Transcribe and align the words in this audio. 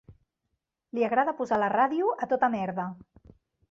Li 0.97 1.05
agrada 1.09 1.37
posar 1.43 1.61
la 1.67 1.71
ràdio 1.77 2.13
a 2.27 2.33
tota 2.35 2.53
merda. 2.59 2.93